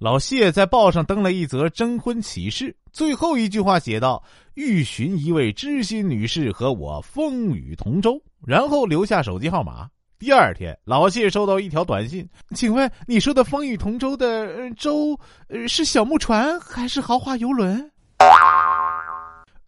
[0.00, 4.24] 老谢在报上登了一则征婚启事，最后一句话写道
[4.56, 9.86] ：“欲寻一位知心女士和我风雨同舟。”然后留下手机号码。
[10.18, 12.26] 第二天，老谢收到一条短信
[12.56, 15.20] ：“请问你说的风雨同舟的舟，
[15.68, 17.90] 是小木船还是豪华游轮？”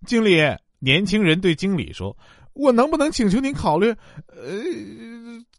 [0.06, 0.40] 经理，
[0.78, 2.16] 年轻人对经理说
[2.56, 3.94] ：“我能不能请求您考虑，
[4.28, 4.50] 呃，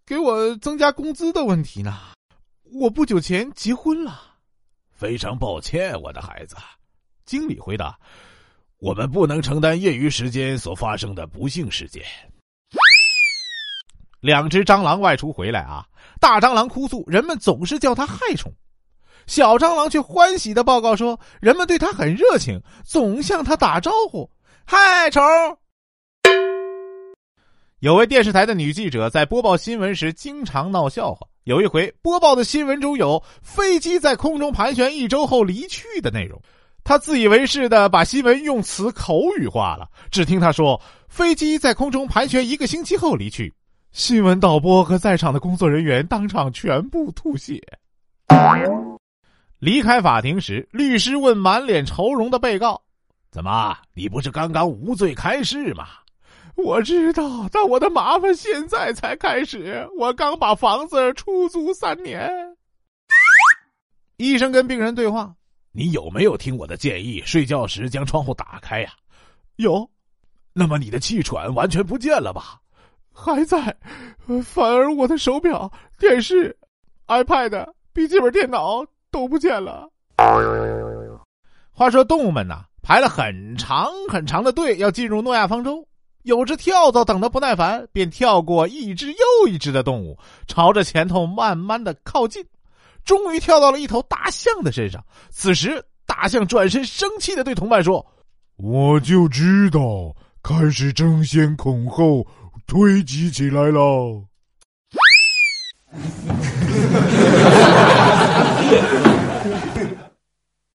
[0.04, 1.96] 给我增加工资的问题呢？
[2.74, 4.30] 我不久前结婚了。”
[5.04, 6.56] 非常抱歉，我的孩子。
[7.26, 7.94] 经理回答
[8.80, 12.02] ：“我们不能承担业余时间所发生的不幸事件。”
[14.22, 15.86] 两只蟑螂外出回来啊，
[16.22, 18.50] 大蟑螂哭诉：“人们总是叫它害虫。”
[19.28, 24.32] 小蟑螂却欢喜的报告说：“人们对它很热情，总向它打招呼。”
[24.64, 25.22] 害虫。
[27.80, 31.28] 有位电视台的女记者在播报新闻时经常闹笑话。
[31.44, 36.42] 有一回播报的新闻中有飞机在空中盘旋一周后离去的内容，
[36.86, 39.90] 他自以为是的把新闻用词口语化了。
[40.10, 43.54] 只听他说：“飞机在空中盘旋一个星期后离去。”
[43.92, 47.62] 新闻导播和在场的工作人员当场全部吐血。
[49.60, 52.82] 离开法庭时，律师问满脸愁容的被告
[53.30, 55.88] ：“怎么，你不是刚刚无罪开释吗？”
[56.56, 59.88] 我知道，但我的麻烦现在才开始。
[59.98, 62.32] 我刚把房子出租三年。
[64.18, 65.34] 医生跟病人对话
[65.74, 67.22] ：“你有没有听我的建议？
[67.26, 68.92] 睡觉时将窗户打开呀
[69.58, 69.90] ？”“有。
[70.54, 72.60] ”“那么你的气喘完全不见了吧
[73.12, 73.76] ？”“还在，
[74.44, 76.56] 反而我的手表、电视、
[77.08, 79.90] iPad、笔记本电脑都不见了。”
[81.72, 85.88] 话说，动物们呐，排了很长很长的队要进入诺亚方舟。
[86.24, 90.18] 有只跳蚤等得不耐烦，便跳过一只又一只的动物，
[90.48, 92.44] 朝着前头慢慢的靠近，
[93.06, 95.04] 终于跳到了一头大象的身上。
[95.30, 98.06] 此时，大象转身生气的对同伴说
[98.58, 99.80] ：“我就知道，
[100.42, 102.26] 开始争先恐后，
[102.68, 104.24] 推挤起来了。”